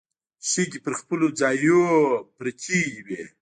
[0.49, 1.99] شګې پر خپلو ځايونو
[2.37, 3.21] پرتې وې.